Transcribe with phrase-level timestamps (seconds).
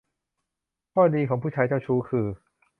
[0.93, 2.25] ข้อดีของผู้ชายเจ้าชู้คือ